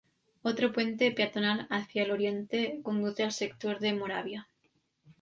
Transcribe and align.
Otro 0.41 0.71
puente 0.73 1.11
peatonal 1.11 1.67
hacia 1.69 2.01
el 2.01 2.09
oriente 2.09 2.79
conduce 2.81 3.21
al 3.21 3.31
sector 3.31 3.77
de 3.77 3.93
Moravia. 3.93 4.47